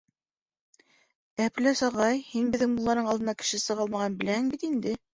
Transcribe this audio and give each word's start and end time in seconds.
Әпләс 1.45 1.85
ағай, 1.89 2.23
һин 2.33 2.51
беҙҙең 2.57 2.75
мулланың 2.75 3.13
алдына 3.15 3.39
кеше 3.45 3.65
сыға 3.69 3.89
алмағанын 3.89 4.21
беләһең 4.29 4.53
бит 4.57 4.71
инде. 4.75 5.01